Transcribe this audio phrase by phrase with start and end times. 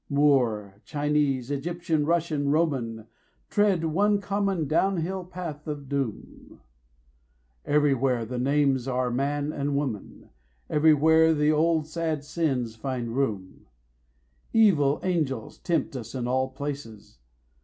[0.09, 3.05] Moor, Chinese, Egyptian, Russian, Roman,
[3.51, 6.59] Tread one common down hill path of doom;
[7.65, 10.29] 10 Everywhere the names are Man and Woman,
[10.71, 13.67] Everywhere the old sad sins find room.
[14.53, 17.19] Evil angels tempt us in all places.